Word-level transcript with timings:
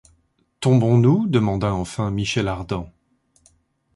Tombons-nous? 0.61 1.27
demanda 1.27 1.71
enfin 1.75 2.09
Michel 2.09 2.47
Ardan. 2.47 2.89